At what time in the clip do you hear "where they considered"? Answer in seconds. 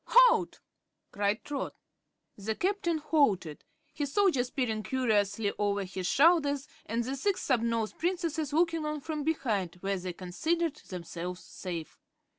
9.81-10.77